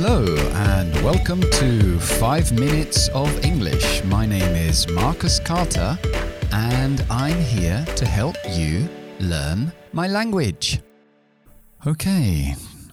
[0.00, 0.24] Hello
[0.54, 4.04] and welcome to 5 Minutes of English.
[4.04, 5.98] My name is Marcus Carter
[6.52, 8.88] and I'm here to help you
[9.18, 10.80] learn my language.
[11.84, 12.04] Ok,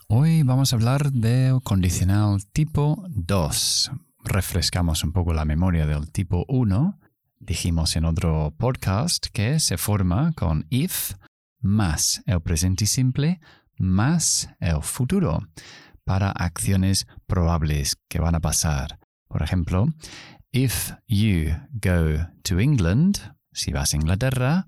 [0.07, 3.91] hoy vamos a hablar del condicional tipo 2.
[4.23, 6.99] Refrescamos un poco la memoria del tipo 1.
[7.39, 11.13] Dijimos en otro podcast que se forma con if
[11.61, 13.39] más el presente simple
[13.77, 15.41] más el futuro
[16.05, 18.99] para acciones probables que van a pasar.
[19.27, 19.87] Por ejemplo,
[20.51, 23.19] if you go to England,
[23.51, 24.67] si vas a Inglaterra,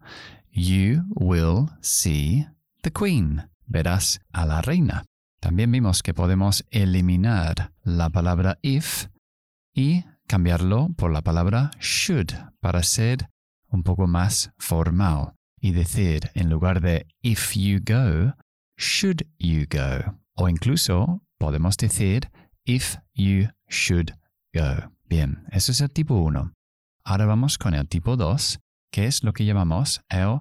[0.51, 2.47] you will see
[2.81, 3.49] the Queen.
[3.65, 5.05] Verás a la reina.
[5.39, 9.07] También vimos que podemos eliminar la palabra if
[9.73, 13.29] y cambiarlo por la palabra should para ser
[13.69, 18.33] un poco más formal y decir en lugar de if you go,
[18.77, 20.17] should you go.
[20.35, 22.29] O incluso podemos decir
[22.65, 24.11] if you should
[24.53, 24.91] go.
[25.05, 26.53] Bien, eso es el tipo 1.
[27.03, 28.59] Ahora vamos con el tipo 2,
[28.91, 30.39] que es lo que llamamos el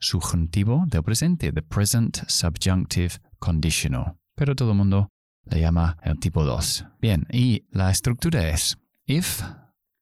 [0.00, 4.16] subjuntivo del presente, the present subjunctive conditional.
[4.34, 5.08] Pero todo el mundo
[5.44, 6.86] le llama el tipo 2.
[7.00, 9.42] Bien, y la estructura es if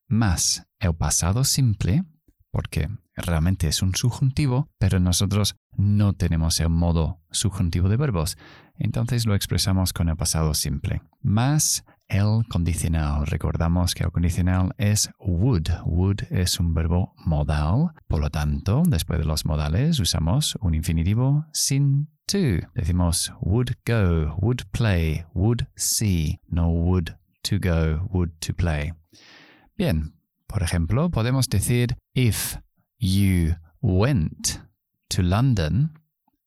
[0.07, 2.03] más el pasado simple,
[2.51, 8.37] porque realmente es un subjuntivo, pero nosotros no tenemos el modo subjuntivo de verbos,
[8.77, 11.01] entonces lo expresamos con el pasado simple.
[11.21, 13.25] Más el condicional.
[13.25, 15.69] Recordamos que el condicional es would.
[15.85, 21.45] Would es un verbo modal, por lo tanto, después de los modales usamos un infinitivo
[21.53, 22.67] sin to.
[22.75, 28.93] Decimos would go, would play, would see, no would to go, would to play.
[29.77, 30.13] Bien,
[30.47, 32.57] por ejemplo, podemos decir if
[32.99, 34.59] you went
[35.09, 35.91] to London,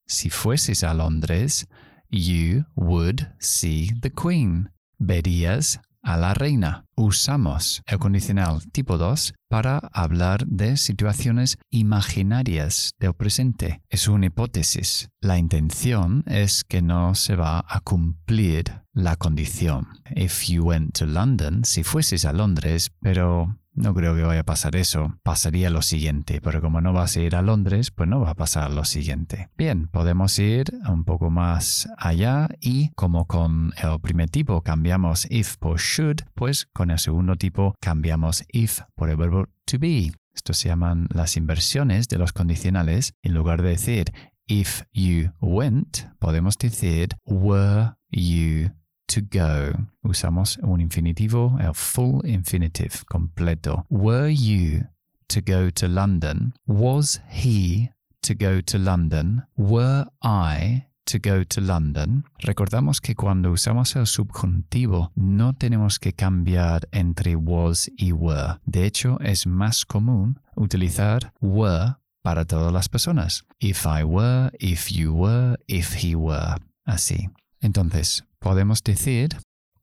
[0.07, 1.67] si fueses a Londres,
[2.09, 4.69] you would see the Queen.
[4.99, 6.85] Verías a la reina.
[6.95, 13.81] Usamos el condicional tipo 2 para hablar de situaciones imaginarias del presente.
[13.89, 15.09] Es una hipótesis.
[15.21, 19.87] La intención es que no se va a cumplir la condición.
[20.15, 24.45] If you went to London, si fueses a Londres, pero no creo que vaya a
[24.45, 25.17] pasar eso.
[25.23, 28.35] Pasaría lo siguiente, pero como no vas a ir a Londres, pues no va a
[28.35, 29.49] pasar lo siguiente.
[29.57, 35.57] Bien, podemos ir un poco más allá y como con el primer tipo cambiamos if
[35.57, 40.11] por should, pues con el segundo tipo cambiamos if por el verbo to be.
[40.33, 43.13] Esto se llaman las inversiones de los condicionales.
[43.21, 44.05] En lugar de decir
[44.47, 48.71] if you went, podemos decir were you
[49.13, 49.73] to go.
[50.03, 53.85] Usamos un infinitivo, el full infinitive completo.
[53.89, 54.87] Were you
[55.27, 56.53] to go to London?
[56.65, 59.43] Was he to go to London?
[59.57, 62.23] Were I to go to London?
[62.39, 68.59] Recordamos que cuando usamos el subjuntivo no tenemos que cambiar entre was y were.
[68.65, 73.43] De hecho, es más común utilizar were para todas las personas.
[73.59, 76.55] If I were, if you were, if he were.
[76.85, 77.29] Así.
[77.61, 79.29] Entonces, podemos decir,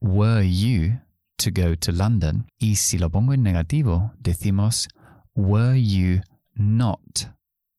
[0.01, 0.99] were you
[1.37, 2.45] to go to London?
[2.59, 4.87] Y si lo pongo en negativo, decimos,
[5.33, 6.21] were you
[6.55, 7.31] not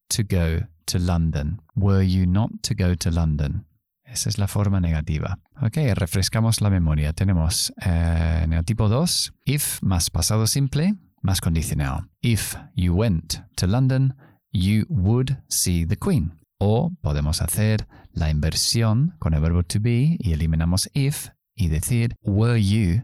[0.09, 1.61] to go to London?
[1.75, 3.65] Were you not to go to London?
[4.03, 5.39] Esa es la forma negativa.
[5.61, 7.13] Ok, refrescamos la memoria.
[7.13, 12.09] Tenemos eh, tipo 2, if más pasado simple, más condicional.
[12.21, 14.15] If you went to London,
[14.51, 16.33] you would see the Queen.
[16.59, 22.15] O podemos hacer la inversión con el verbo to be y eliminamos if y decir,
[22.23, 23.03] were you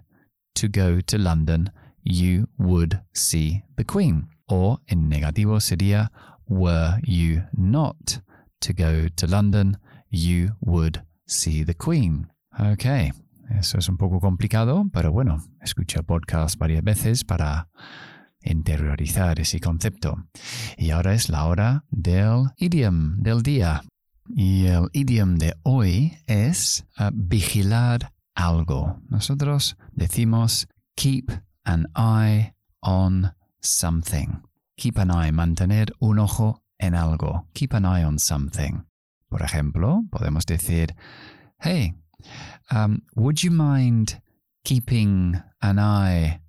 [0.54, 1.72] to go to London,
[2.04, 4.30] you would see the Queen.
[4.48, 6.12] O en negativo sería,
[6.48, 8.22] were you not
[8.60, 9.78] to go to London,
[10.10, 12.32] you would see the Queen.
[12.58, 12.86] Ok,
[13.52, 17.70] eso es un poco complicado, pero bueno, escucha podcast varias veces para
[18.42, 20.16] interiorizar ese concepto.
[20.78, 23.84] Y ahora es la hora del idiom del día.
[24.30, 29.00] Y el idiom de hoy es uh, vigilar algo.
[29.10, 31.32] Nosotros decimos keep
[31.66, 34.42] an eye on something.
[34.78, 37.46] Keep an eye, mantener un ojo en algo.
[37.54, 38.86] Keep an eye on something.
[39.30, 40.96] Por ejemplo, podemos decir,
[41.60, 41.94] hey,
[42.72, 44.22] um, would you mind
[44.64, 46.40] keeping an eye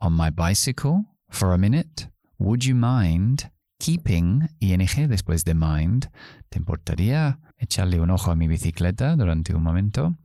[0.00, 2.08] on my bicycle for a minute?
[2.38, 6.10] Would you mind keeping ing después de mind.
[6.48, 10.16] ¿Te importaría echarle un ojo a mi bicicleta durante un momento?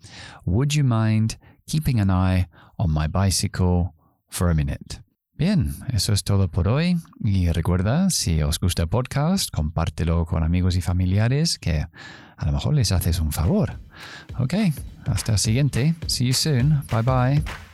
[0.46, 2.48] Would you mind keeping an eye
[2.78, 3.94] on my bicycle
[4.30, 5.02] for a minute?
[5.36, 6.98] Bien, eso es todo por hoy.
[7.20, 11.86] Y recuerda, si os gusta el podcast, compártelo con amigos y familiares que
[12.38, 13.80] a lo mejor les haces un favor.
[14.40, 14.54] Ok,
[15.08, 15.96] hasta siguiente.
[16.08, 16.84] See you soon.
[16.92, 17.73] Bye bye.